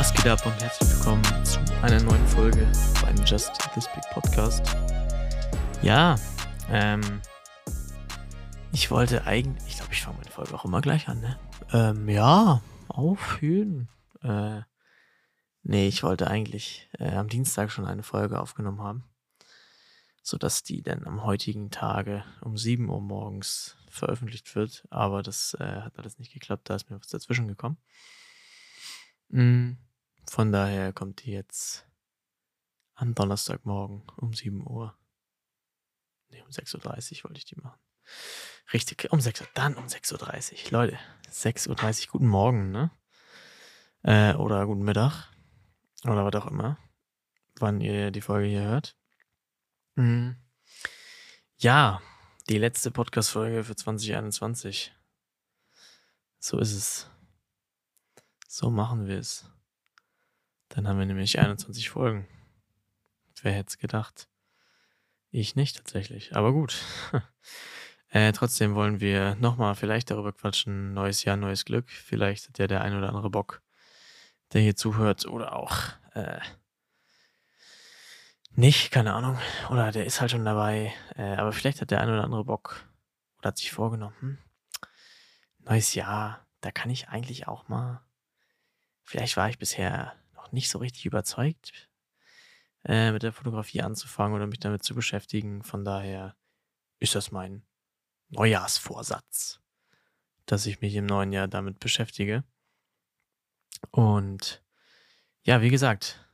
Was 0.00 0.14
geht 0.14 0.28
ab 0.28 0.46
und 0.46 0.62
herzlich 0.62 0.96
willkommen 0.96 1.44
zu 1.44 1.60
einer 1.82 2.00
neuen 2.02 2.26
Folge 2.26 2.66
beim 3.02 3.16
Just 3.26 3.52
This 3.74 3.86
Big 3.88 4.02
Podcast. 4.14 4.64
Ja, 5.82 6.16
ähm, 6.70 7.20
ich 8.72 8.90
wollte 8.90 9.26
eigentlich, 9.26 9.62
ich 9.68 9.76
glaube, 9.76 9.92
ich 9.92 10.00
fange 10.00 10.16
meine 10.16 10.30
Folge 10.30 10.54
auch 10.54 10.64
immer 10.64 10.80
gleich 10.80 11.06
an, 11.06 11.20
ne? 11.20 11.38
Ähm, 11.74 12.08
ja, 12.08 12.62
aufhören. 12.88 13.90
Äh, 14.22 14.62
nee, 15.64 15.88
ich 15.88 16.02
wollte 16.02 16.28
eigentlich 16.28 16.88
äh, 16.98 17.10
am 17.10 17.28
Dienstag 17.28 17.70
schon 17.70 17.84
eine 17.84 18.02
Folge 18.02 18.40
aufgenommen 18.40 18.80
haben, 18.80 19.04
sodass 20.22 20.62
die 20.62 20.80
dann 20.82 21.06
am 21.06 21.24
heutigen 21.24 21.70
Tage 21.70 22.24
um 22.40 22.56
7 22.56 22.88
Uhr 22.88 23.02
morgens 23.02 23.76
veröffentlicht 23.90 24.54
wird, 24.54 24.88
aber 24.88 25.22
das 25.22 25.54
äh, 25.60 25.82
hat 25.82 25.98
alles 25.98 26.18
nicht 26.18 26.32
geklappt, 26.32 26.70
da 26.70 26.76
ist 26.76 26.88
mir 26.88 26.98
was 26.98 27.08
dazwischen 27.08 27.48
gekommen. 27.48 27.76
Mm, 29.28 29.72
von 30.30 30.52
daher 30.52 30.92
kommt 30.92 31.24
die 31.24 31.32
jetzt 31.32 31.88
am 32.94 33.16
Donnerstagmorgen 33.16 34.04
um 34.16 34.32
7 34.32 34.64
Uhr. 34.64 34.96
Ne, 36.28 36.44
um 36.44 36.50
6.30 36.50 36.76
Uhr 37.18 37.24
wollte 37.24 37.38
ich 37.38 37.46
die 37.46 37.56
machen. 37.56 37.80
Richtig, 38.72 39.10
um 39.10 39.20
6 39.20 39.40
Uhr, 39.40 39.48
dann 39.54 39.74
um 39.74 39.86
6.30 39.86 40.66
Uhr. 40.66 40.70
Leute, 40.70 40.98
6.30 41.32 42.06
Uhr, 42.06 42.12
guten 42.12 42.28
Morgen, 42.28 42.70
ne? 42.70 42.92
Äh, 44.04 44.34
oder 44.34 44.66
guten 44.66 44.84
Mittag. 44.84 45.32
Oder 46.04 46.24
was 46.24 46.40
auch 46.40 46.46
immer. 46.46 46.78
Wann 47.58 47.80
ihr 47.80 48.12
die 48.12 48.20
Folge 48.20 48.46
hier 48.46 48.62
hört. 48.62 48.96
Mhm. 49.96 50.36
Ja, 51.56 52.00
die 52.48 52.58
letzte 52.58 52.92
Podcast-Folge 52.92 53.64
für 53.64 53.74
2021. 53.74 54.94
So 56.38 56.60
ist 56.60 56.72
es. 56.72 57.10
So 58.46 58.70
machen 58.70 59.08
wir 59.08 59.18
es. 59.18 59.50
Dann 60.70 60.86
haben 60.86 60.98
wir 60.98 61.06
nämlich 61.06 61.38
21 61.38 61.90
Folgen. 61.90 62.28
Wer 63.42 63.52
hätte 63.52 63.70
es 63.70 63.78
gedacht? 63.78 64.28
Ich 65.30 65.56
nicht 65.56 65.76
tatsächlich, 65.76 66.34
aber 66.36 66.52
gut. 66.52 66.76
äh, 68.08 68.32
trotzdem 68.32 68.74
wollen 68.74 69.00
wir 69.00 69.34
nochmal 69.36 69.74
vielleicht 69.74 70.10
darüber 70.10 70.32
quatschen. 70.32 70.94
Neues 70.94 71.24
Jahr, 71.24 71.36
neues 71.36 71.64
Glück. 71.64 71.90
Vielleicht 71.90 72.48
hat 72.48 72.58
ja 72.58 72.68
der 72.68 72.82
ein 72.82 72.96
oder 72.96 73.08
andere 73.08 73.30
Bock, 73.30 73.62
der 74.52 74.60
hier 74.60 74.76
zuhört 74.76 75.26
oder 75.26 75.56
auch 75.56 75.76
äh, 76.14 76.40
nicht, 78.52 78.92
keine 78.92 79.14
Ahnung. 79.14 79.38
Oder 79.70 79.90
der 79.90 80.06
ist 80.06 80.20
halt 80.20 80.30
schon 80.30 80.44
dabei. 80.44 80.92
Äh, 81.16 81.34
aber 81.34 81.52
vielleicht 81.52 81.80
hat 81.80 81.90
der 81.90 82.00
ein 82.00 82.10
oder 82.10 82.24
andere 82.24 82.44
Bock 82.44 82.88
oder 83.38 83.48
hat 83.48 83.58
sich 83.58 83.72
vorgenommen. 83.72 84.16
Hm, 84.20 84.38
neues 85.58 85.94
Jahr, 85.94 86.46
da 86.60 86.70
kann 86.70 86.90
ich 86.90 87.08
eigentlich 87.08 87.48
auch 87.48 87.66
mal. 87.66 88.02
Vielleicht 89.02 89.36
war 89.36 89.48
ich 89.48 89.58
bisher 89.58 90.14
nicht 90.52 90.70
so 90.70 90.78
richtig 90.78 91.06
überzeugt 91.06 91.88
äh, 92.84 93.12
mit 93.12 93.22
der 93.22 93.32
Fotografie 93.32 93.82
anzufangen 93.82 94.34
oder 94.34 94.46
mich 94.46 94.60
damit 94.60 94.82
zu 94.82 94.94
beschäftigen. 94.94 95.62
Von 95.62 95.84
daher 95.84 96.36
ist 96.98 97.14
das 97.14 97.30
mein 97.30 97.62
Neujahrsvorsatz, 98.30 99.60
dass 100.46 100.66
ich 100.66 100.80
mich 100.80 100.94
im 100.94 101.06
neuen 101.06 101.32
Jahr 101.32 101.48
damit 101.48 101.80
beschäftige. 101.80 102.44
Und 103.90 104.62
ja, 105.42 105.62
wie 105.62 105.70
gesagt, 105.70 106.24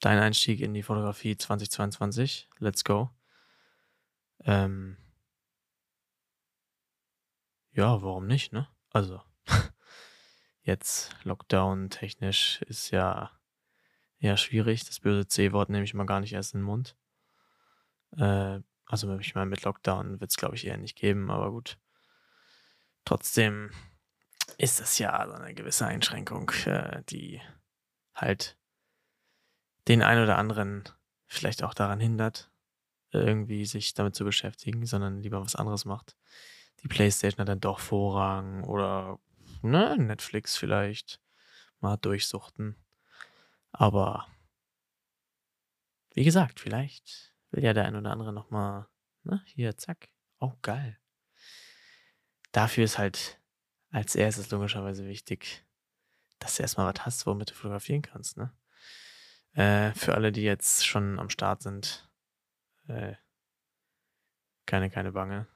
dein 0.00 0.18
Einstieg 0.18 0.60
in 0.60 0.74
die 0.74 0.82
Fotografie 0.82 1.36
2022. 1.36 2.48
Let's 2.58 2.84
go. 2.84 3.10
Ähm, 4.44 4.96
ja, 7.72 8.02
warum 8.02 8.26
nicht, 8.26 8.52
ne? 8.52 8.68
Also, 8.90 9.22
jetzt 10.64 11.14
Lockdown 11.24 11.90
technisch 11.90 12.60
ist 12.62 12.90
ja 12.90 13.30
eher 14.18 14.36
schwierig. 14.36 14.84
Das 14.84 15.00
böse 15.00 15.28
C-Wort 15.28 15.68
nehme 15.68 15.84
ich 15.84 15.94
mal 15.94 16.06
gar 16.06 16.20
nicht 16.20 16.32
erst 16.32 16.54
in 16.54 16.60
den 16.60 16.66
Mund. 16.66 16.96
Äh, 18.16 18.60
also 18.86 19.18
ich 19.18 19.34
meine, 19.34 19.50
mit 19.50 19.62
Lockdown 19.62 20.20
wird 20.20 20.30
es, 20.30 20.36
glaube 20.36 20.56
ich, 20.56 20.66
eher 20.66 20.76
nicht 20.76 20.96
geben, 20.96 21.30
aber 21.30 21.50
gut. 21.50 21.78
Trotzdem 23.04 23.70
ist 24.58 24.80
das 24.80 24.98
ja 24.98 25.26
so 25.26 25.34
eine 25.34 25.54
gewisse 25.54 25.86
Einschränkung, 25.86 26.50
äh, 26.66 27.02
die 27.08 27.40
halt 28.14 28.56
den 29.88 30.02
einen 30.02 30.22
oder 30.22 30.38
anderen 30.38 30.84
vielleicht 31.26 31.62
auch 31.62 31.74
daran 31.74 32.00
hindert, 32.00 32.50
irgendwie 33.10 33.66
sich 33.66 33.94
damit 33.94 34.14
zu 34.14 34.24
beschäftigen, 34.24 34.86
sondern 34.86 35.20
lieber 35.20 35.42
was 35.42 35.56
anderes 35.56 35.84
macht. 35.84 36.16
Die 36.82 36.88
Playstation 36.88 37.40
hat 37.40 37.48
dann 37.48 37.60
doch 37.60 37.78
Vorrang 37.78 38.64
oder 38.64 39.18
ne, 39.64 39.96
Netflix 39.98 40.56
vielleicht 40.56 41.20
mal 41.80 41.96
durchsuchten. 41.96 42.76
Aber 43.72 44.28
wie 46.14 46.24
gesagt, 46.24 46.60
vielleicht 46.60 47.34
will 47.50 47.64
ja 47.64 47.72
der 47.72 47.86
ein 47.86 47.96
oder 47.96 48.12
andere 48.12 48.32
nochmal, 48.32 48.86
ne, 49.24 49.42
hier, 49.46 49.76
zack, 49.76 50.08
oh, 50.38 50.52
geil. 50.62 50.98
Dafür 52.52 52.84
ist 52.84 52.98
halt 52.98 53.40
als 53.90 54.14
erstes 54.14 54.50
logischerweise 54.50 55.06
wichtig, 55.06 55.64
dass 56.38 56.56
du 56.56 56.62
erstmal 56.62 56.92
was 56.92 57.04
hast, 57.04 57.26
womit 57.26 57.50
du 57.50 57.54
fotografieren 57.54 58.02
kannst, 58.02 58.36
ne? 58.36 58.52
Äh, 59.52 59.92
für 59.94 60.14
alle, 60.14 60.32
die 60.32 60.42
jetzt 60.42 60.84
schon 60.84 61.18
am 61.18 61.30
Start 61.30 61.62
sind, 61.62 62.08
äh, 62.88 63.14
keine, 64.66 64.90
keine 64.90 65.12
Bange. 65.12 65.46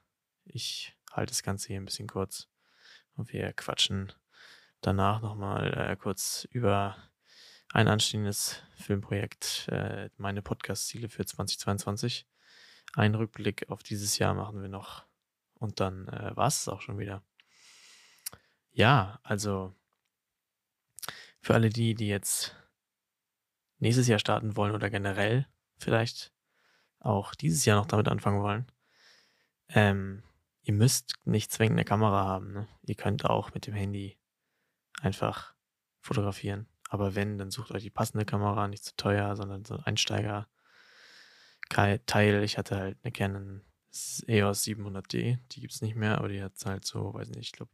Ich 0.45 0.97
halte 1.13 1.31
das 1.31 1.43
Ganze 1.43 1.69
hier 1.69 1.81
ein 1.81 1.85
bisschen 1.85 2.07
kurz 2.07 2.49
und 3.19 3.33
wir 3.33 3.53
quatschen 3.53 4.13
danach 4.81 5.21
nochmal 5.21 5.75
äh, 5.75 5.97
kurz 5.97 6.47
über 6.53 6.97
ein 7.73 7.89
anstehendes 7.89 8.63
Filmprojekt, 8.77 9.69
äh, 9.71 10.09
meine 10.17 10.41
Podcast-Ziele 10.41 11.09
für 11.09 11.27
2022. 11.27 12.27
Einen 12.95 13.17
Rückblick 13.17 13.69
auf 13.69 13.83
dieses 13.83 14.19
Jahr 14.19 14.35
machen 14.35 14.63
wir 14.63 14.69
noch. 14.69 15.05
Und 15.55 15.81
dann 15.81 16.09
äh, 16.09 16.35
war 16.37 16.47
es 16.47 16.69
auch 16.69 16.81
schon 16.81 16.99
wieder. 16.99 17.23
Ja, 18.71 19.19
also 19.25 19.75
für 21.41 21.55
alle 21.55 21.69
die, 21.69 21.95
die 21.95 22.09
jetzt 22.09 22.55
nächstes 23.79 24.07
Jahr 24.07 24.21
starten 24.21 24.57
wollen 24.57 24.75
oder 24.75 24.91
generell 24.91 25.47
vielleicht 25.77 26.33
auch 27.01 27.35
dieses 27.35 27.65
Jahr 27.65 27.79
noch 27.79 27.87
damit 27.87 28.09
anfangen 28.09 28.43
wollen, 28.43 28.67
ähm, 29.69 30.23
ihr 30.69 30.75
müsst 30.75 31.15
nicht 31.25 31.51
zwingend 31.51 31.79
eine 31.79 31.87
Kamera 31.87 32.27
haben. 32.27 32.53
Ne? 32.53 32.69
Ihr 32.83 32.95
könnt 32.95 33.25
auch 33.25 33.55
mit 33.55 33.67
dem 33.67 33.73
Handy 33.73 34.19
einfach 35.01 35.55
fotografieren. 36.03 36.69
Aber 36.91 37.15
wenn, 37.15 37.39
dann 37.39 37.51
sucht 37.51 37.71
euch 37.71 37.83
die 37.83 37.91
passende 37.91 38.27
Kamera, 38.27 38.69
nicht 38.69 38.85
zu 38.85 38.95
teuer, 38.95 39.35
sondern 39.35 39.65
so 39.65 39.77
ein 39.77 39.85
Einsteiger-Teil. 39.85 42.43
Ich 42.43 42.59
hatte 42.59 42.77
halt 42.77 42.99
eine 43.03 43.13
Canon 43.13 43.63
EOS 44.27 44.65
700D, 44.65 45.39
die 45.51 45.61
gibt 45.61 45.73
es 45.73 45.81
nicht 45.81 45.97
mehr, 45.97 46.19
aber 46.19 46.29
die 46.29 46.43
hat 46.43 46.53
halt 46.67 46.85
so, 46.85 47.15
weiß 47.15 47.31
nicht, 47.31 47.47
ich 47.47 47.53
glaube 47.53 47.71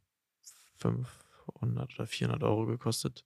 500 0.76 1.93
oder 1.97 2.06
400 2.06 2.44
Euro 2.44 2.66
gekostet. 2.66 3.25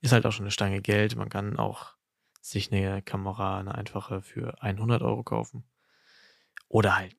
Ist 0.00 0.12
halt 0.12 0.24
auch 0.24 0.32
schon 0.32 0.44
eine 0.44 0.50
Stange 0.50 0.80
Geld. 0.80 1.16
Man 1.16 1.28
kann 1.28 1.58
auch 1.58 1.96
sich 2.40 2.72
eine 2.72 3.02
Kamera, 3.02 3.58
eine 3.58 3.74
einfache 3.74 4.22
für 4.22 4.62
100 4.62 5.02
Euro 5.02 5.22
kaufen. 5.22 5.64
Oder 6.68 6.96
halt 6.96 7.14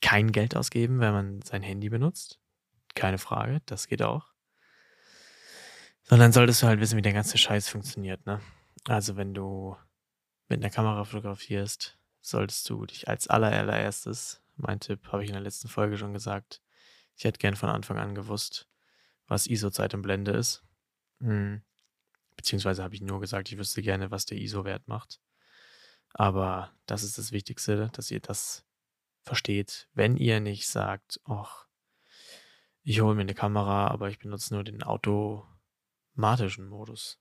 kein 0.00 0.32
Geld 0.32 0.56
ausgeben, 0.56 1.00
wenn 1.00 1.12
man 1.12 1.42
sein 1.42 1.62
Handy 1.62 1.88
benutzt. 1.88 2.38
Keine 2.94 3.18
Frage, 3.18 3.60
das 3.66 3.86
geht 3.86 4.02
auch. 4.02 4.32
Sondern 6.02 6.32
solltest 6.32 6.62
du 6.62 6.66
halt 6.66 6.80
wissen, 6.80 6.96
wie 6.96 7.02
der 7.02 7.12
ganze 7.12 7.38
Scheiß 7.38 7.68
funktioniert, 7.68 8.26
ne? 8.26 8.40
Also 8.88 9.16
wenn 9.16 9.34
du 9.34 9.76
mit 10.48 10.60
einer 10.60 10.70
Kamera 10.70 11.04
fotografierst, 11.04 11.98
solltest 12.20 12.68
du 12.68 12.86
dich 12.86 13.08
als 13.08 13.28
allererstes, 13.28 14.42
mein 14.56 14.80
Tipp 14.80 15.08
habe 15.12 15.22
ich 15.22 15.28
in 15.28 15.34
der 15.34 15.42
letzten 15.42 15.68
Folge 15.68 15.96
schon 15.96 16.12
gesagt, 16.12 16.60
ich 17.16 17.24
hätte 17.24 17.38
gern 17.38 17.56
von 17.56 17.68
Anfang 17.68 17.98
an 17.98 18.14
gewusst, 18.14 18.68
was 19.26 19.46
ISO-Zeit 19.46 19.94
und 19.94 20.02
Blende 20.02 20.32
ist. 20.32 20.62
Hm. 21.20 21.62
Beziehungsweise 22.36 22.82
habe 22.82 22.94
ich 22.94 23.02
nur 23.02 23.20
gesagt, 23.20 23.52
ich 23.52 23.58
wüsste 23.58 23.82
gerne, 23.82 24.10
was 24.10 24.26
der 24.26 24.38
ISO-Wert 24.38 24.88
macht. 24.88 25.20
Aber 26.12 26.72
das 26.86 27.02
ist 27.02 27.18
das 27.18 27.30
Wichtigste, 27.30 27.90
dass 27.92 28.10
ihr 28.10 28.20
das 28.20 28.64
versteht. 29.22 29.88
Wenn 29.94 30.16
ihr 30.16 30.40
nicht 30.40 30.68
sagt, 30.68 31.20
ach, 31.24 31.66
ich 32.82 33.00
hole 33.00 33.14
mir 33.14 33.22
eine 33.22 33.34
Kamera, 33.34 33.88
aber 33.88 34.08
ich 34.08 34.18
benutze 34.18 34.54
nur 34.54 34.64
den 34.64 34.82
Auto, 34.82 35.46
matischen 36.14 36.68
Modus. 36.68 37.18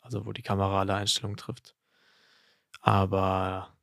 Also 0.00 0.26
wo 0.26 0.32
die 0.32 0.42
Kamera 0.42 0.80
alle 0.80 0.94
Einstellungen 0.94 1.36
trifft. 1.36 1.76
Aber 2.80 3.76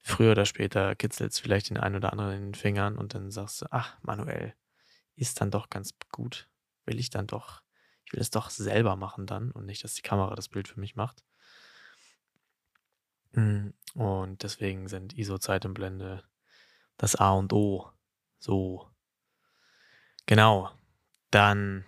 früher 0.00 0.32
oder 0.32 0.46
später 0.46 0.94
kitzelt 0.96 1.32
es 1.32 1.38
vielleicht 1.38 1.70
den 1.70 1.76
einen 1.76 1.96
oder 1.96 2.12
anderen 2.12 2.32
in 2.32 2.42
den 2.48 2.54
Fingern 2.54 2.98
und 2.98 3.14
dann 3.14 3.30
sagst 3.30 3.62
du, 3.62 3.66
ach, 3.70 3.98
manuell 4.02 4.54
ist 5.16 5.40
dann 5.40 5.50
doch 5.50 5.70
ganz 5.70 5.94
gut. 6.10 6.48
Will 6.86 6.98
ich 6.98 7.10
dann 7.10 7.26
doch, 7.26 7.62
ich 8.04 8.12
will 8.12 8.20
es 8.20 8.30
doch 8.30 8.50
selber 8.50 8.96
machen 8.96 9.26
dann 9.26 9.50
und 9.50 9.66
nicht, 9.66 9.84
dass 9.84 9.94
die 9.94 10.02
Kamera 10.02 10.34
das 10.34 10.48
Bild 10.48 10.68
für 10.68 10.80
mich 10.80 10.96
macht. 10.96 11.24
Hm, 13.34 13.74
und 13.94 14.42
deswegen 14.42 14.88
sind 14.88 15.16
ISO-Zeit 15.16 15.66
und 15.66 15.74
Blende 15.74 16.24
das 16.98 17.16
A 17.16 17.32
und 17.32 17.52
O. 17.54 17.90
So. 18.38 18.86
Genau. 20.26 20.70
Dann 21.30 21.84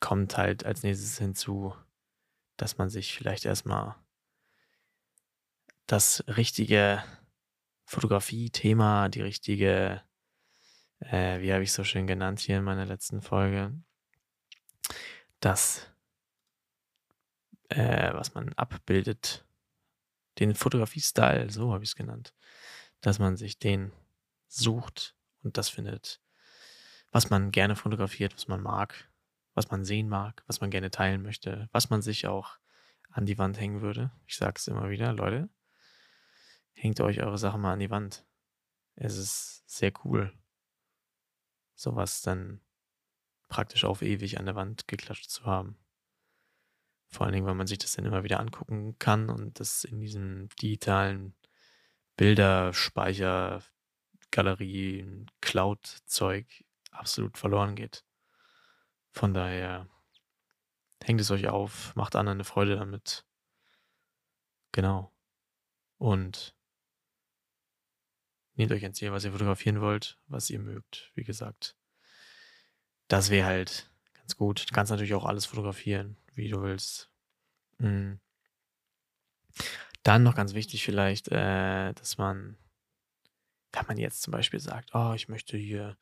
kommt 0.00 0.36
halt 0.36 0.64
als 0.64 0.82
nächstes 0.82 1.18
hinzu 1.18 1.74
dass 2.60 2.76
man 2.76 2.90
sich 2.90 3.14
vielleicht 3.14 3.46
erstmal 3.46 3.94
das 5.86 6.22
richtige 6.28 7.02
Fotografie-Thema, 7.86 9.08
die 9.08 9.22
richtige, 9.22 10.02
äh, 11.00 11.40
wie 11.40 11.52
habe 11.52 11.62
ich 11.62 11.70
es 11.70 11.74
so 11.74 11.84
schön 11.84 12.06
genannt 12.06 12.40
hier 12.40 12.58
in 12.58 12.64
meiner 12.64 12.84
letzten 12.84 13.22
Folge, 13.22 13.72
das, 15.40 15.90
äh, 17.70 18.12
was 18.12 18.34
man 18.34 18.52
abbildet, 18.52 19.46
den 20.38 20.54
Fotografie-Style, 20.54 21.50
so 21.50 21.72
habe 21.72 21.82
ich 21.82 21.90
es 21.90 21.96
genannt, 21.96 22.34
dass 23.00 23.18
man 23.18 23.36
sich 23.36 23.58
den 23.58 23.92
sucht 24.48 25.14
und 25.42 25.56
das 25.56 25.68
findet, 25.68 26.20
was 27.10 27.30
man 27.30 27.50
gerne 27.50 27.76
fotografiert, 27.76 28.34
was 28.34 28.48
man 28.48 28.62
mag, 28.62 29.10
was 29.54 29.70
man 29.70 29.84
sehen 29.84 30.08
mag, 30.08 30.42
was 30.46 30.60
man 30.60 30.70
gerne 30.70 30.90
teilen 30.90 31.22
möchte, 31.22 31.68
was 31.72 31.90
man 31.90 32.02
sich 32.02 32.26
auch 32.26 32.58
an 33.10 33.26
die 33.26 33.38
Wand 33.38 33.58
hängen 33.58 33.80
würde. 33.80 34.12
Ich 34.26 34.36
sage 34.36 34.54
es 34.56 34.68
immer 34.68 34.90
wieder, 34.90 35.12
Leute, 35.12 35.48
hängt 36.72 37.00
euch 37.00 37.20
eure 37.20 37.38
Sachen 37.38 37.60
mal 37.60 37.72
an 37.72 37.80
die 37.80 37.90
Wand. 37.90 38.24
Es 38.94 39.16
ist 39.16 39.68
sehr 39.68 39.92
cool, 40.04 40.32
sowas 41.74 42.22
dann 42.22 42.60
praktisch 43.48 43.84
auf 43.84 44.02
ewig 44.02 44.38
an 44.38 44.46
der 44.46 44.54
Wand 44.54 44.86
geklatscht 44.88 45.30
zu 45.30 45.44
haben. 45.44 45.76
Vor 47.08 47.26
allen 47.26 47.34
Dingen, 47.34 47.46
weil 47.46 47.54
man 47.54 47.66
sich 47.66 47.78
das 47.78 47.92
dann 47.92 48.04
immer 48.04 48.22
wieder 48.22 48.38
angucken 48.38 48.96
kann 48.98 49.30
und 49.30 49.58
das 49.58 49.82
in 49.82 50.00
diesem 50.00 50.48
digitalen 50.62 51.34
Bilderspeicher, 52.20 53.62
Galerie, 54.30 55.24
Cloud-Zeug 55.40 56.66
absolut 56.90 57.38
verloren 57.38 57.76
geht. 57.76 58.04
Von 59.10 59.32
daher 59.32 59.88
hängt 61.02 61.22
es 61.22 61.30
euch 61.30 61.48
auf, 61.48 61.96
macht 61.96 62.16
anderen 62.16 62.36
eine 62.36 62.44
Freude 62.44 62.76
damit. 62.76 63.24
Genau. 64.72 65.10
Und 65.96 66.54
nehmt 68.52 68.72
euch 68.72 68.84
ein 68.84 68.92
Ziel, 68.92 69.12
was 69.12 69.24
ihr 69.24 69.32
fotografieren 69.32 69.80
wollt, 69.80 70.18
was 70.26 70.50
ihr 70.50 70.58
mögt. 70.58 71.12
Wie 71.14 71.24
gesagt, 71.24 71.74
das 73.08 73.30
wäre 73.30 73.46
halt 73.46 73.90
ganz 74.12 74.36
gut. 74.36 74.68
Du 74.68 74.74
kannst 74.74 74.90
natürlich 74.90 75.14
auch 75.14 75.24
alles 75.24 75.46
fotografieren, 75.46 76.18
wie 76.34 76.50
du 76.50 76.60
willst. 76.60 77.10
Mhm. 77.78 78.20
Dann 80.02 80.22
noch 80.22 80.34
ganz 80.34 80.54
wichtig 80.54 80.84
vielleicht, 80.84 81.28
äh, 81.28 81.92
dass 81.92 82.18
man, 82.18 82.56
wenn 83.72 83.86
man 83.86 83.98
jetzt 83.98 84.22
zum 84.22 84.32
Beispiel 84.32 84.60
sagt, 84.60 84.94
oh, 84.94 85.12
ich 85.14 85.28
möchte 85.28 85.56
hier 85.56 85.96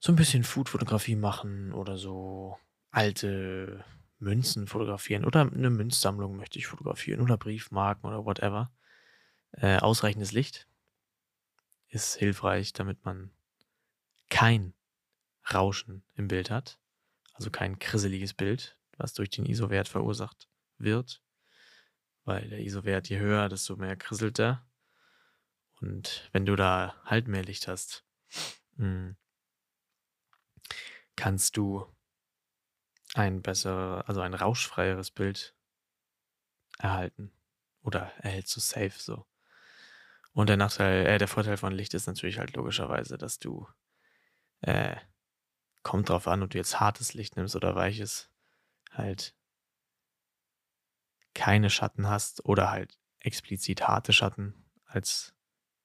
so 0.00 0.12
ein 0.12 0.16
bisschen 0.16 0.44
Food-Fotografie 0.44 1.16
machen 1.16 1.72
oder 1.72 1.98
so 1.98 2.58
alte 2.90 3.84
Münzen 4.18 4.66
fotografieren 4.66 5.24
oder 5.24 5.42
eine 5.42 5.70
Münzsammlung 5.70 6.36
möchte 6.36 6.58
ich 6.58 6.66
fotografieren 6.66 7.20
oder 7.20 7.36
Briefmarken 7.36 8.08
oder 8.08 8.24
whatever. 8.24 8.72
Äh, 9.52 9.78
ausreichendes 9.78 10.32
Licht 10.32 10.66
ist 11.88 12.16
hilfreich, 12.16 12.72
damit 12.72 13.04
man 13.04 13.30
kein 14.28 14.74
Rauschen 15.52 16.02
im 16.14 16.28
Bild 16.28 16.50
hat, 16.50 16.78
also 17.32 17.50
kein 17.50 17.78
krisseliges 17.78 18.34
Bild, 18.34 18.76
was 18.96 19.14
durch 19.14 19.30
den 19.30 19.46
ISO-Wert 19.46 19.88
verursacht 19.88 20.48
wird, 20.76 21.22
weil 22.28 22.46
der 22.50 22.60
ISO-Wert 22.60 23.08
je 23.08 23.18
höher, 23.18 23.48
desto 23.48 23.76
mehr 23.76 23.96
krisselt 23.96 24.38
er. 24.38 24.62
Und 25.80 26.28
wenn 26.32 26.44
du 26.44 26.56
da 26.56 26.94
halt 27.06 27.26
mehr 27.26 27.42
Licht 27.42 27.68
hast, 27.68 28.04
hm, 28.76 29.16
kannst 31.16 31.56
du 31.56 31.86
ein 33.14 33.40
besser, 33.40 34.04
also 34.06 34.20
ein 34.20 34.34
rauschfreieres 34.34 35.10
Bild 35.10 35.54
erhalten. 36.78 37.32
Oder 37.80 38.12
erhältst 38.18 38.54
du 38.56 38.60
safe 38.60 38.92
so. 38.98 39.24
Und 40.34 40.50
der 40.50 40.58
Nachteil, 40.58 41.06
äh, 41.06 41.16
der 41.16 41.28
Vorteil 41.28 41.56
von 41.56 41.72
Licht 41.72 41.94
ist 41.94 42.08
natürlich 42.08 42.38
halt 42.38 42.54
logischerweise, 42.54 43.16
dass 43.16 43.38
du, 43.38 43.66
äh, 44.60 44.96
kommt 45.82 46.10
drauf 46.10 46.28
an, 46.28 46.42
ob 46.42 46.50
du 46.50 46.58
jetzt 46.58 46.78
hartes 46.78 47.14
Licht 47.14 47.36
nimmst 47.36 47.56
oder 47.56 47.74
weiches, 47.74 48.30
halt 48.90 49.34
keine 51.38 51.70
Schatten 51.70 52.08
hast 52.08 52.44
oder 52.44 52.68
halt 52.68 52.98
explizit 53.20 53.86
harte 53.86 54.12
Schatten 54.12 54.66
als 54.86 55.36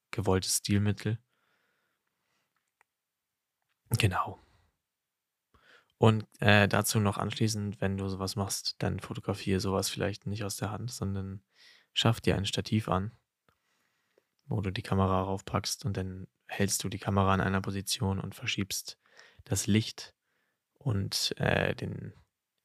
gewolltes 0.09 0.57
Stilmittel. 0.57 1.19
Genau. 3.99 4.39
Und 5.99 6.25
äh, 6.41 6.67
dazu 6.67 6.99
noch 6.99 7.19
anschließend, 7.19 7.79
wenn 7.81 7.97
du 7.97 8.07
sowas 8.07 8.35
machst, 8.35 8.75
dann 8.79 8.99
fotografiere 8.99 9.59
sowas 9.59 9.89
vielleicht 9.89 10.25
nicht 10.25 10.43
aus 10.43 10.57
der 10.57 10.71
Hand, 10.71 10.89
sondern 10.89 11.43
schaff 11.93 12.19
dir 12.19 12.35
ein 12.35 12.45
Stativ 12.45 12.89
an, 12.89 13.15
wo 14.45 14.59
du 14.61 14.71
die 14.71 14.81
Kamera 14.81 15.21
raufpackst 15.21 15.85
und 15.85 15.95
dann 15.97 16.27
hältst 16.47 16.83
du 16.83 16.89
die 16.89 16.97
Kamera 16.97 17.35
in 17.35 17.41
einer 17.41 17.61
Position 17.61 18.19
und 18.19 18.33
verschiebst 18.33 18.99
das 19.43 19.67
Licht 19.67 20.15
und 20.73 21.35
äh, 21.37 21.75
den 21.75 22.13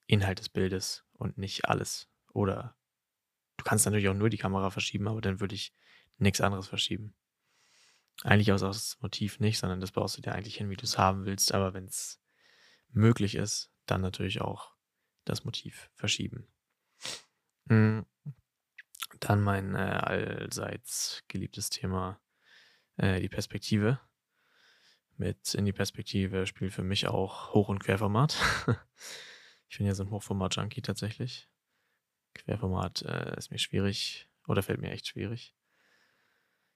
Inhalt 0.06 0.38
des 0.38 0.48
Bildes 0.48 1.04
und 1.12 1.36
nicht 1.36 1.66
alles. 1.66 2.08
Oder 2.32 2.77
du 3.58 3.64
kannst 3.64 3.84
natürlich 3.84 4.08
auch 4.08 4.14
nur 4.14 4.30
die 4.30 4.38
Kamera 4.38 4.70
verschieben, 4.70 5.08
aber 5.08 5.20
dann 5.20 5.40
würde 5.40 5.54
ich 5.54 5.74
nichts 6.16 6.40
anderes 6.40 6.68
verschieben. 6.68 7.14
Eigentlich 8.24 8.50
aus 8.52 8.62
das 8.62 8.98
Motiv 9.00 9.38
nicht, 9.38 9.58
sondern 9.58 9.80
das 9.80 9.92
baust 9.92 10.16
du 10.16 10.22
dir 10.22 10.34
eigentlich 10.34 10.56
hin, 10.56 10.70
wie 10.70 10.76
du 10.76 10.84
es 10.84 10.98
haben 10.98 11.24
willst. 11.24 11.52
Aber 11.54 11.74
wenn 11.74 11.84
es 11.84 12.20
möglich 12.88 13.34
ist, 13.34 13.70
dann 13.86 14.00
natürlich 14.00 14.40
auch 14.40 14.74
das 15.24 15.44
Motiv 15.44 15.90
verschieben. 15.94 16.48
Hm. 17.68 18.06
Dann 19.20 19.42
mein 19.42 19.74
äh, 19.74 19.78
allseits 19.78 21.22
geliebtes 21.28 21.70
Thema, 21.70 22.20
äh, 22.96 23.20
die 23.20 23.28
Perspektive. 23.28 24.00
Mit 25.16 25.54
in 25.54 25.64
die 25.64 25.72
Perspektive 25.72 26.46
spielt 26.46 26.72
für 26.72 26.84
mich 26.84 27.08
auch 27.08 27.52
Hoch- 27.52 27.68
und 27.68 27.80
Querformat. 27.80 28.36
ich 29.68 29.78
bin 29.78 29.86
ja 29.86 29.94
so 29.94 30.04
ein 30.04 30.10
Hochformat-Junkie 30.10 30.82
tatsächlich. 30.82 31.48
Querformat 32.38 33.02
äh, 33.02 33.36
ist 33.36 33.50
mir 33.50 33.58
schwierig 33.58 34.28
oder 34.46 34.62
fällt 34.62 34.80
mir 34.80 34.90
echt 34.90 35.06
schwierig. 35.06 35.54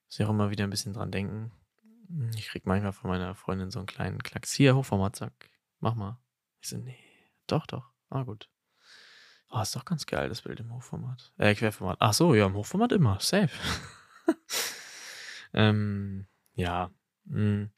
Muss 0.06 0.20
ich 0.20 0.26
auch 0.26 0.30
immer 0.30 0.50
wieder 0.50 0.64
ein 0.64 0.70
bisschen 0.70 0.92
dran 0.92 1.10
denken. 1.10 1.52
Ich 2.36 2.48
krieg 2.48 2.66
manchmal 2.66 2.92
von 2.92 3.08
meiner 3.08 3.34
Freundin 3.34 3.70
so 3.70 3.78
einen 3.78 3.86
kleinen 3.86 4.22
Klacks. 4.22 4.52
Hier, 4.52 4.76
Hochformat, 4.76 5.16
zack, 5.16 5.50
mach 5.80 5.94
mal. 5.94 6.18
Ich 6.60 6.68
so, 6.68 6.76
nee, 6.76 6.98
doch, 7.46 7.66
doch. 7.66 7.90
Ah, 8.10 8.24
gut. 8.24 8.50
Oh, 9.48 9.60
ist 9.60 9.74
doch 9.74 9.84
ganz 9.84 10.06
geil, 10.06 10.28
das 10.28 10.42
Bild 10.42 10.60
im 10.60 10.72
Hochformat. 10.72 11.32
Äh, 11.38 11.54
Querformat. 11.54 11.98
Ach 12.00 12.12
so, 12.12 12.34
ja, 12.34 12.46
im 12.46 12.54
Hochformat 12.54 12.92
immer. 12.92 13.18
Safe. 13.20 13.50
ähm, 15.54 16.26
ja. 16.54 16.90
Mh. 17.24 17.36
Hm. 17.36 17.70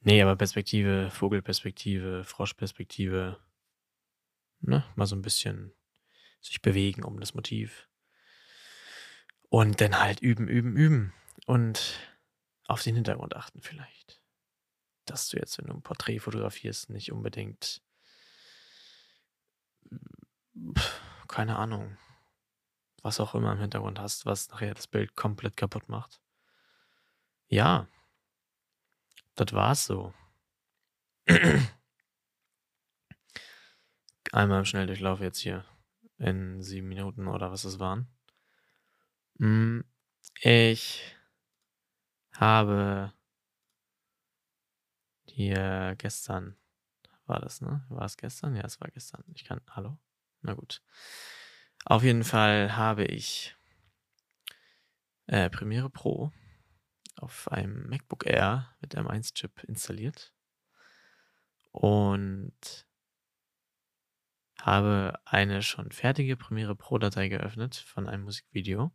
Nee, 0.00 0.22
aber 0.22 0.36
Perspektive, 0.36 1.10
Vogelperspektive, 1.10 2.24
Froschperspektive. 2.24 3.38
Ne? 4.60 4.84
Mal 4.96 5.06
so 5.06 5.16
ein 5.16 5.22
bisschen 5.22 5.72
sich 6.40 6.62
bewegen 6.62 7.04
um 7.04 7.20
das 7.20 7.34
Motiv. 7.34 7.88
Und 9.48 9.80
dann 9.80 9.98
halt 9.98 10.20
üben, 10.20 10.48
üben, 10.48 10.76
üben. 10.76 11.14
Und 11.46 11.98
auf 12.66 12.82
den 12.82 12.94
Hintergrund 12.94 13.34
achten 13.34 13.62
vielleicht 13.62 14.20
dass 15.08 15.28
du 15.28 15.38
jetzt, 15.38 15.58
wenn 15.58 15.66
du 15.66 15.74
ein 15.74 15.82
Porträt 15.82 16.20
fotografierst, 16.20 16.90
nicht 16.90 17.12
unbedingt, 17.12 17.82
keine 21.28 21.56
Ahnung, 21.56 21.96
was 23.02 23.20
auch 23.20 23.34
immer 23.34 23.52
im 23.52 23.60
Hintergrund 23.60 23.98
hast, 23.98 24.26
was 24.26 24.48
nachher 24.50 24.74
das 24.74 24.86
Bild 24.86 25.14
komplett 25.16 25.56
kaputt 25.56 25.88
macht. 25.88 26.20
Ja, 27.48 27.86
das 29.34 29.52
war's 29.52 29.84
so. 29.84 30.12
Einmal 34.32 34.60
im 34.60 34.64
Schnelldurchlauf 34.64 35.20
jetzt 35.20 35.38
hier 35.38 35.64
in 36.18 36.62
sieben 36.62 36.88
Minuten 36.88 37.26
oder 37.28 37.50
was 37.50 37.64
es 37.64 37.78
waren. 37.78 38.08
Hm, 39.38 39.84
ich 40.42 41.02
habe 42.32 43.12
hier 45.26 45.94
gestern 45.98 46.56
war 47.28 47.40
das, 47.40 47.60
ne? 47.60 47.84
War 47.90 48.06
es 48.06 48.16
gestern? 48.16 48.56
Ja, 48.56 48.62
es 48.64 48.80
war 48.80 48.88
gestern. 48.88 49.22
Ich 49.34 49.44
kann. 49.44 49.60
Hallo? 49.70 49.98
Na 50.40 50.54
gut. 50.54 50.82
Auf 51.84 52.02
jeden 52.02 52.24
Fall 52.24 52.74
habe 52.76 53.04
ich 53.04 53.54
äh, 55.26 55.50
Premiere 55.50 55.90
Pro 55.90 56.32
auf 57.16 57.48
einem 57.52 57.88
MacBook 57.88 58.26
Air 58.26 58.74
mit 58.80 58.96
M1-Chip 58.96 59.64
installiert 59.64 60.32
und 61.72 62.87
habe 64.60 65.18
eine 65.24 65.62
schon 65.62 65.90
fertige 65.92 66.36
Premiere 66.36 66.74
Pro-Datei 66.74 67.28
geöffnet 67.28 67.76
von 67.76 68.08
einem 68.08 68.24
Musikvideo. 68.24 68.92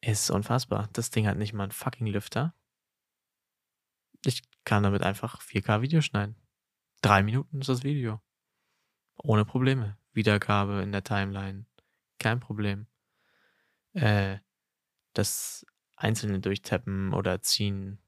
Ist 0.00 0.30
unfassbar. 0.30 0.88
Das 0.92 1.10
Ding 1.10 1.26
hat 1.26 1.38
nicht 1.38 1.52
mal 1.52 1.64
einen 1.64 1.72
fucking 1.72 2.06
Lüfter. 2.06 2.54
Ich 4.24 4.42
kann 4.64 4.82
damit 4.82 5.02
einfach 5.02 5.40
4K 5.42 5.82
Video 5.82 6.00
schneiden. 6.00 6.36
Drei 7.02 7.22
Minuten 7.22 7.60
ist 7.60 7.68
das 7.68 7.82
Video. 7.82 8.20
ohne 9.16 9.44
Probleme. 9.44 9.98
Wiedergabe 10.12 10.82
in 10.82 10.92
der 10.92 11.04
Timeline, 11.04 11.66
kein 12.18 12.40
Problem. 12.40 12.86
Äh, 13.94 14.38
das 15.14 15.66
einzelne 15.96 16.40
Durchtappen 16.40 17.12
oder 17.14 17.40
Ziehen 17.42 17.98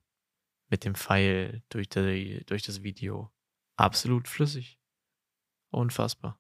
mit 0.68 0.85
dem 0.85 0.94
Pfeil 0.94 1.62
durch, 1.68 1.88
die, 1.88 2.42
durch 2.47 2.62
das 2.62 2.83
Video, 2.83 3.33
absolut 3.76 4.28
flüssig. 4.28 4.78
Unfassbar. 5.75 6.38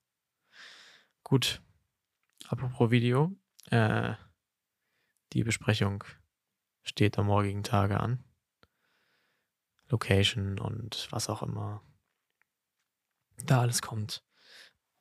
Gut. 1.24 1.60
Apropos 2.48 2.90
Video, 2.90 3.32
äh, 3.70 4.14
die 5.32 5.42
Besprechung 5.42 6.04
steht 6.82 7.18
am 7.18 7.26
morgigen 7.26 7.62
Tage 7.62 7.98
an. 7.98 8.22
Location 9.88 10.58
und 10.58 11.08
was 11.10 11.28
auch 11.28 11.42
immer 11.42 11.82
da 13.38 13.62
alles 13.62 13.82
kommt. 13.82 14.22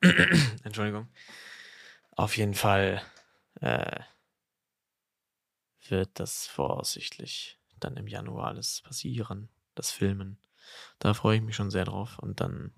Entschuldigung. 0.64 1.08
Auf 2.10 2.36
jeden 2.36 2.54
Fall 2.54 3.02
äh, 3.60 4.00
wird 5.88 6.18
das 6.18 6.46
voraussichtlich 6.46 7.60
dann 7.78 7.96
im 7.96 8.08
Januar 8.08 8.48
alles 8.48 8.82
passieren. 8.82 9.48
Das 9.74 9.90
Filmen. 9.90 10.38
Da 10.98 11.14
freue 11.14 11.36
ich 11.36 11.42
mich 11.42 11.56
schon 11.56 11.70
sehr 11.70 11.84
drauf. 11.84 12.18
Und 12.18 12.40
dann 12.40 12.72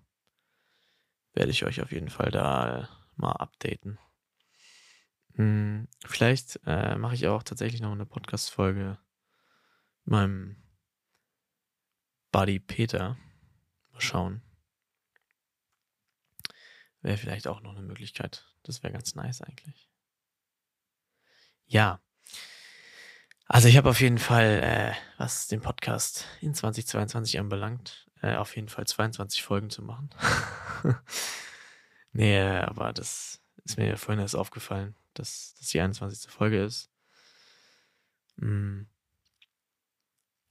werde 1.37 1.51
ich 1.51 1.65
euch 1.65 1.83
auf 1.83 1.93
jeden 1.93 2.11
Fall 2.11 2.31
da 2.31 2.89
mal 3.15 3.33
updaten. 3.33 3.99
Hm, 5.35 5.87
vielleicht 6.07 6.59
äh, 6.67 6.97
mache 6.97 7.15
ich 7.15 7.29
auch 7.29 7.43
tatsächlich 7.43 7.83
noch 7.83 7.93
eine 7.93 8.07
Podcast-Folge 8.07 8.99
meinem 10.05 10.57
Buddy 12.33 12.59
Peter. 12.59 13.19
Mal 13.93 14.01
schauen. 14.01 14.43
Wäre 17.03 17.19
vielleicht 17.19 17.47
auch 17.47 17.61
noch 17.61 17.73
eine 17.73 17.83
Möglichkeit. 17.83 18.47
Das 18.63 18.83
wäre 18.83 18.93
ganz 18.93 19.15
nice 19.15 19.43
eigentlich. 19.43 19.91
Ja. 21.67 22.01
Also 23.47 23.69
ich 23.69 23.77
habe 23.77 23.91
auf 23.91 24.01
jeden 24.01 24.19
Fall, 24.19 24.61
äh, 24.63 24.95
was 25.19 25.49
den 25.49 25.61
Podcast 25.61 26.27
in 26.41 26.55
2022 26.55 27.39
anbelangt, 27.39 28.06
äh, 28.23 28.37
auf 28.37 28.57
jeden 28.57 28.69
Fall 28.69 28.87
22 28.87 29.43
Folgen 29.43 29.71
zu 29.71 29.83
machen. 29.83 30.11
nee, 32.13 32.41
aber 32.41 32.93
das 32.93 33.41
ist 33.65 33.79
mir 33.79 33.97
vorhin 33.97 34.21
erst 34.21 34.37
aufgefallen, 34.37 34.95
dass 35.15 35.55
das 35.59 35.69
die 35.69 35.81
21. 35.81 36.31
Folge 36.31 36.63
ist. 36.63 36.91
Mm. 38.37 38.83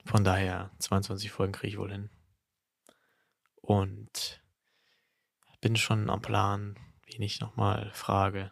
Von 0.05 0.23
daher, 0.23 0.69
22 0.79 1.31
Folgen 1.31 1.53
kriege 1.53 1.69
ich 1.69 1.77
wohl 1.79 1.91
hin. 1.91 2.09
Und 3.61 4.41
bin 5.65 5.75
schon 5.75 6.11
am 6.11 6.21
Plan, 6.21 6.77
wen 7.07 7.23
ich 7.23 7.39
nochmal 7.39 7.89
frage, 7.91 8.51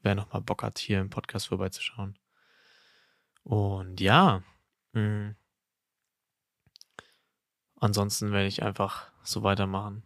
wer 0.00 0.16
nochmal 0.16 0.40
Bock 0.42 0.64
hat, 0.64 0.80
hier 0.80 1.00
im 1.00 1.10
Podcast 1.10 1.46
vorbeizuschauen. 1.46 2.18
Und 3.44 4.00
ja, 4.00 4.42
mh. 4.94 5.36
Ansonsten 7.82 8.30
werde 8.30 8.46
ich 8.46 8.62
einfach 8.62 9.10
so 9.24 9.42
weitermachen. 9.42 10.04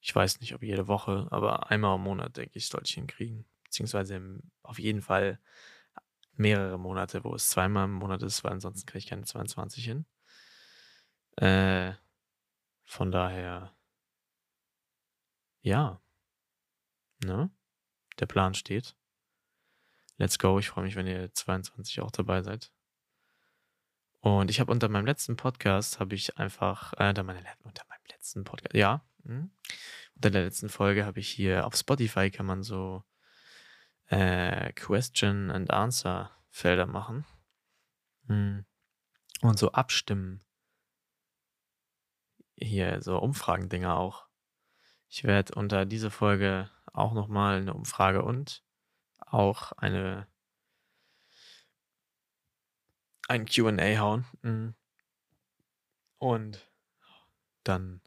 Ich 0.00 0.14
weiß 0.16 0.40
nicht, 0.40 0.54
ob 0.54 0.62
jede 0.62 0.88
Woche, 0.88 1.28
aber 1.30 1.70
einmal 1.70 1.96
im 1.96 2.00
Monat, 2.00 2.38
denke 2.38 2.56
ich, 2.56 2.68
sollte 2.68 2.86
ich 2.86 2.94
hinkriegen. 2.94 3.44
Beziehungsweise 3.64 4.40
auf 4.62 4.78
jeden 4.78 5.02
Fall 5.02 5.38
mehrere 6.36 6.78
Monate, 6.78 7.22
wo 7.22 7.34
es 7.34 7.50
zweimal 7.50 7.84
im 7.84 7.92
Monat 7.92 8.22
ist, 8.22 8.44
weil 8.44 8.52
ansonsten 8.52 8.86
kriege 8.86 9.00
ich 9.00 9.08
keine 9.08 9.24
22 9.24 9.84
hin. 9.84 10.06
Äh, 11.36 11.92
von 12.84 13.10
daher 13.10 13.76
ja. 15.60 16.00
Ne? 17.22 17.50
Der 18.20 18.26
Plan 18.26 18.54
steht. 18.54 18.96
Let's 20.16 20.38
go. 20.38 20.58
Ich 20.58 20.70
freue 20.70 20.84
mich, 20.84 20.96
wenn 20.96 21.06
ihr 21.06 21.30
22 21.34 22.00
auch 22.00 22.10
dabei 22.10 22.40
seid. 22.40 22.72
Und 24.26 24.50
ich 24.50 24.58
habe 24.58 24.72
unter 24.72 24.88
meinem 24.88 25.06
letzten 25.06 25.36
Podcast 25.36 26.00
habe 26.00 26.16
ich 26.16 26.36
einfach, 26.36 26.94
äh, 26.94 27.10
unter, 27.10 27.22
meine, 27.22 27.38
unter 27.62 27.84
meinem 27.88 28.02
letzten 28.10 28.42
Podcast, 28.42 28.74
ja, 28.74 29.04
mh, 29.22 29.34
hm? 29.36 29.50
unter 30.16 30.30
der 30.30 30.42
letzten 30.42 30.68
Folge 30.68 31.06
habe 31.06 31.20
ich 31.20 31.28
hier 31.28 31.64
auf 31.64 31.76
Spotify 31.76 32.32
kann 32.32 32.44
man 32.44 32.64
so 32.64 33.04
äh, 34.06 34.72
Question 34.72 35.52
and 35.52 35.70
Answer 35.70 36.32
Felder 36.50 36.86
machen 36.86 37.24
mh, 38.24 38.34
hm. 38.34 38.66
und 39.42 39.60
so 39.60 39.70
abstimmen. 39.70 40.44
Hier 42.56 43.00
so 43.02 43.18
Umfragendinger 43.18 43.96
auch. 43.96 44.26
Ich 45.08 45.22
werde 45.22 45.54
unter 45.54 45.86
diese 45.86 46.10
Folge 46.10 46.68
auch 46.92 47.14
nochmal 47.14 47.58
eine 47.58 47.74
Umfrage 47.74 48.24
und 48.24 48.64
auch 49.20 49.70
eine 49.70 50.26
ein 53.28 53.46
QA 53.46 53.98
hauen. 53.98 54.24
Mhm. 54.42 54.74
Und 56.18 56.70
dann, 57.64 58.00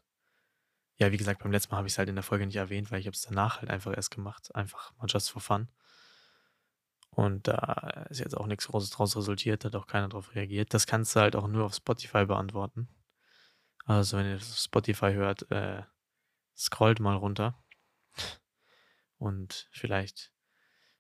ja, 0.98 1.12
wie 1.12 1.18
gesagt, 1.18 1.44
beim 1.44 1.52
letzten 1.52 1.72
Mal 1.72 1.78
habe 1.78 1.88
ich 1.88 1.94
es 1.94 1.98
halt 1.98 2.10
in 2.10 2.16
der 2.16 2.24
Folge 2.24 2.46
nicht 2.46 2.56
erwähnt, 2.56 2.92
weil 2.92 3.00
ich 3.00 3.08
habe 3.08 3.16
es 3.16 3.22
danach 3.22 3.60
halt 3.60 3.70
einfach 3.70 3.96
erst 3.96 4.12
gemacht. 4.12 4.54
Einfach 4.56 4.94
mal 4.98 5.08
just 5.08 5.32
for 5.32 5.42
fun. 5.42 5.70
Und 7.12 7.48
da 7.48 8.06
ist 8.10 8.20
jetzt 8.20 8.38
auch 8.38 8.46
nichts 8.46 8.68
Großes 8.68 8.92
draus 8.92 9.16
resultiert, 9.16 9.66
hat 9.66 9.76
auch 9.76 9.88
keiner 9.88 10.10
darauf 10.10 10.36
reagiert. 10.36 10.74
Das 10.74 10.88
kannst 10.88 11.16
du 11.16 11.20
halt 11.20 11.36
auch 11.36 11.48
nur 11.48 11.66
auf 11.66 11.76
Spotify 11.76 12.26
beantworten. 12.26 12.88
Also 13.86 14.18
wenn 14.18 14.28
ihr 14.28 14.38
das 14.38 14.52
auf 14.52 14.58
Spotify 14.58 15.14
hört, 15.14 15.50
äh, 15.52 15.84
scrollt 16.56 17.00
mal 17.00 17.16
runter. 17.16 17.62
Und 19.18 19.68
vielleicht 19.72 20.32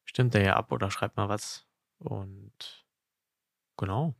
stimmt 0.03 0.35
er 0.35 0.43
ja 0.43 0.55
ab 0.55 0.71
oder 0.71 0.91
schreibt 0.91 1.15
mal 1.15 1.29
was. 1.29 1.67
Und 1.99 2.78
genau. 3.79 4.15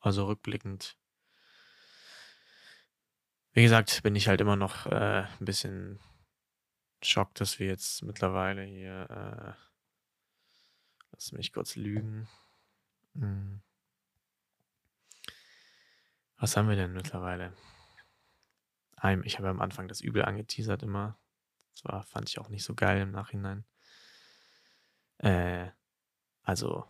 Also 0.00 0.26
rückblickend. 0.26 0.98
Wie 3.52 3.62
gesagt, 3.62 4.02
bin 4.02 4.16
ich 4.16 4.28
halt 4.28 4.40
immer 4.40 4.56
noch 4.56 4.86
äh, 4.86 5.22
ein 5.22 5.44
bisschen 5.44 6.00
schockt, 7.02 7.40
dass 7.40 7.58
wir 7.58 7.68
jetzt 7.68 8.02
mittlerweile 8.02 8.64
hier. 8.64 9.08
Äh, 9.08 9.52
lass 11.12 11.32
mich 11.32 11.52
kurz 11.52 11.76
lügen. 11.76 12.28
Hm. 13.14 13.62
Was 16.36 16.56
haben 16.56 16.68
wir 16.68 16.76
denn 16.76 16.92
mittlerweile? 16.92 17.54
Ich 19.22 19.38
habe 19.38 19.50
am 19.50 19.60
Anfang 19.60 19.86
das 19.86 20.00
übel 20.00 20.24
angeteasert 20.24 20.82
immer. 20.82 21.18
Das 21.72 21.84
war, 21.84 22.02
fand 22.02 22.28
ich 22.28 22.38
auch 22.38 22.48
nicht 22.48 22.64
so 22.64 22.74
geil 22.74 23.02
im 23.02 23.10
Nachhinein. 23.12 23.64
Äh, 25.18 25.70
also, 26.42 26.86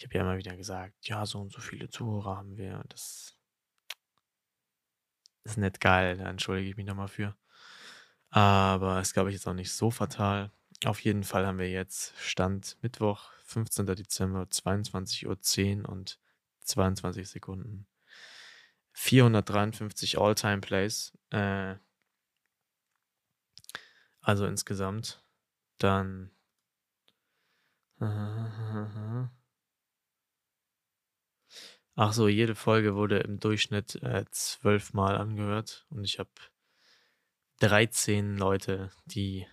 ich 0.00 0.06
habe 0.06 0.14
ja 0.14 0.22
immer 0.22 0.38
wieder 0.38 0.56
gesagt, 0.56 1.06
ja, 1.06 1.26
so 1.26 1.42
und 1.42 1.52
so 1.52 1.60
viele 1.60 1.90
Zuhörer 1.90 2.38
haben 2.38 2.56
wir. 2.56 2.82
Das 2.88 3.36
ist 5.44 5.58
nicht 5.58 5.78
geil, 5.78 6.16
da 6.16 6.30
entschuldige 6.30 6.70
ich 6.70 6.76
mich 6.78 6.86
nochmal 6.86 7.08
für. 7.08 7.36
Aber 8.30 8.98
ist, 9.00 9.12
glaube 9.12 9.28
ich, 9.28 9.34
jetzt 9.34 9.46
auch 9.46 9.52
nicht 9.52 9.72
so 9.72 9.90
fatal. 9.90 10.50
Auf 10.86 11.00
jeden 11.00 11.22
Fall 11.22 11.46
haben 11.46 11.58
wir 11.58 11.68
jetzt 11.68 12.14
Stand 12.18 12.78
Mittwoch, 12.80 13.30
15. 13.44 13.84
Dezember, 13.84 14.44
22.10 14.44 15.82
Uhr 15.82 15.88
und 15.90 16.18
22 16.60 17.28
Sekunden 17.28 17.86
453 18.92 20.18
All-Time-Plays. 20.18 21.12
Äh, 21.28 21.76
also 24.22 24.46
insgesamt. 24.46 25.22
Dann. 25.76 26.30
Ach 32.02 32.14
so, 32.14 32.28
jede 32.28 32.54
Folge 32.54 32.94
wurde 32.94 33.18
im 33.18 33.40
Durchschnitt 33.40 33.96
äh, 33.96 34.24
zwölfmal 34.30 35.18
angehört 35.18 35.84
und 35.90 36.02
ich 36.02 36.18
habe 36.18 36.30
13 37.58 38.38
Leute, 38.38 38.90
die 39.04 39.46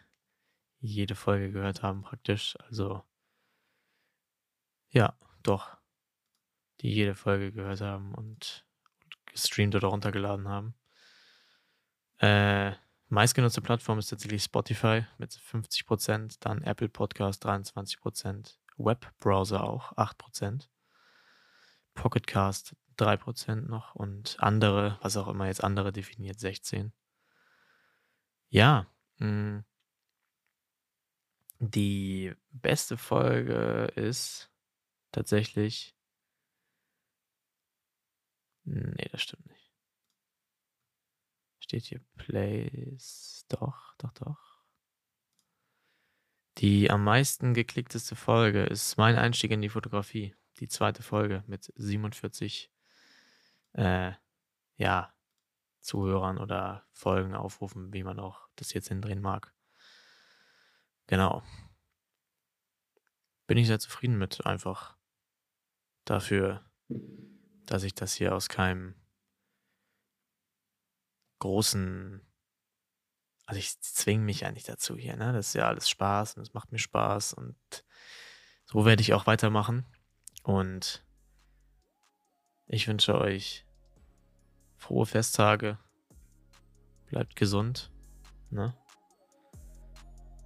jede 0.79 1.15
Folge 1.15 1.51
gehört 1.51 1.83
haben, 1.83 2.03
praktisch. 2.03 2.55
Also, 2.59 3.03
ja, 4.91 5.13
doch. 5.43 5.75
Die 6.79 6.89
jede 6.89 7.15
Folge 7.15 7.51
gehört 7.51 7.81
haben 7.81 8.15
und 8.15 8.65
gestreamt 9.25 9.75
oder 9.75 9.89
runtergeladen 9.89 10.47
haben. 10.47 10.73
Äh, 12.19 12.71
meistgenutzte 13.09 13.59
Plattform 13.59 13.99
ist 13.99 14.07
tatsächlich 14.07 14.43
Spotify 14.43 15.05
mit 15.17 15.33
50%, 15.33 16.37
dann 16.39 16.61
Apple 16.61 16.87
Podcast 16.87 17.45
23%, 17.45 18.55
Webbrowser 18.77 19.65
auch 19.65 19.91
8%, 19.97 20.69
Pocketcast 21.97 22.75
3% 22.97 23.67
noch 23.67 23.95
und 23.95 24.37
andere, 24.39 24.97
was 25.01 25.17
auch 25.17 25.27
immer 25.27 25.47
jetzt 25.47 25.63
andere 25.63 25.91
definiert, 25.91 26.39
16. 26.39 26.93
Ja, 28.49 28.87
mh, 29.17 29.27
mm, 29.27 29.65
die 31.59 32.33
beste 32.51 32.97
Folge 32.97 33.91
ist 33.95 34.51
tatsächlich 35.11 35.97
Nee, 38.69 39.07
das 39.13 39.21
stimmt 39.21 39.45
nicht. 39.47 39.71
Steht 41.59 41.85
hier 41.85 42.01
Plays. 42.17 43.45
Doch, 43.47 43.95
doch, 43.97 44.11
doch. 44.11 44.61
Die 46.57 46.91
am 46.91 47.05
meisten 47.05 47.53
geklickteste 47.53 48.17
Folge 48.17 48.63
ist 48.63 48.97
mein 48.97 49.15
Einstieg 49.15 49.51
in 49.51 49.61
die 49.61 49.69
Fotografie. 49.69 50.35
Die 50.59 50.67
zweite 50.67 51.03
Folge 51.03 51.43
mit 51.47 51.71
47 51.75 52.71
äh, 53.73 54.11
ja, 54.77 55.13
Zuhörern 55.81 56.37
oder 56.37 56.85
Folgen 56.91 57.35
aufrufen, 57.35 57.93
wie 57.93 58.03
man 58.03 58.19
auch 58.19 58.47
das 58.55 58.73
jetzt 58.73 58.87
hindrehen 58.89 59.21
mag. 59.21 59.53
Genau. 61.07 61.43
Bin 63.45 63.57
ich 63.57 63.67
sehr 63.67 63.79
zufrieden 63.79 64.17
mit, 64.17 64.45
einfach 64.45 64.97
dafür, 66.03 66.65
dass 67.65 67.83
ich 67.83 67.95
das 67.95 68.13
hier 68.13 68.35
aus 68.35 68.49
keinem 68.49 68.95
großen 71.39 72.27
also 73.47 73.59
ich 73.59 73.79
zwinge 73.79 74.23
mich 74.23 74.41
ja 74.41 74.51
nicht 74.51 74.67
dazu 74.67 74.97
hier, 74.97 75.15
ne? 75.15 75.31
Das 75.31 75.47
ist 75.47 75.53
ja 75.53 75.67
alles 75.67 75.89
Spaß 75.89 76.35
und 76.35 76.43
es 76.43 76.53
macht 76.53 76.73
mir 76.73 76.79
Spaß 76.79 77.33
und 77.33 77.55
so 78.65 78.85
werde 78.85 79.01
ich 79.01 79.13
auch 79.13 79.25
weitermachen. 79.25 79.85
Und 80.47 81.03
ich 82.67 82.87
wünsche 82.87 83.19
euch 83.19 83.65
frohe 84.77 85.05
Festtage. 85.05 85.77
Bleibt 87.09 87.35
gesund, 87.35 87.91
ne? 88.49 88.73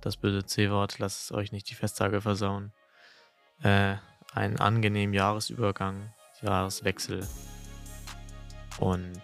Das 0.02 0.18
böse 0.18 0.44
C-Wort, 0.44 0.98
lasst 0.98 1.32
euch 1.32 1.52
nicht 1.52 1.70
die 1.70 1.76
Festtage 1.76 2.20
versauen. 2.20 2.74
Äh, 3.62 3.98
einen 4.34 4.60
angenehmen 4.60 5.14
Jahresübergang, 5.14 6.12
Jahreswechsel. 6.42 7.28
Und 8.80 9.22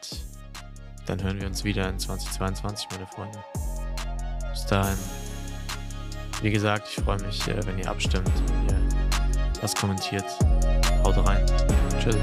dann 1.07 1.23
hören 1.23 1.41
wir 1.41 1.47
uns 1.47 1.63
wieder 1.63 1.89
in 1.89 1.97
2022, 1.97 2.87
meine 2.91 3.07
Freunde. 3.07 3.43
Bis 4.51 4.67
dahin. 4.67 4.99
Wie 6.43 6.51
gesagt, 6.51 6.87
ich 6.87 7.03
freue 7.03 7.19
mich, 7.23 7.47
äh, 7.47 7.65
wenn 7.65 7.79
ihr 7.79 7.89
abstimmt, 7.89 8.31
wenn 8.67 8.86
was 9.61 9.73
kommentiert. 9.75 10.25
Haut 11.03 11.17
rein. 11.25 11.45
Tschüss. 11.99 12.15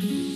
thank 0.00 0.29